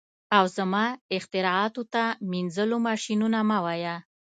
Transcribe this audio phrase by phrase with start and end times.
[0.37, 0.85] او زما
[1.17, 3.95] اختراعاتو ته مینځلو ماشینونه مه وایه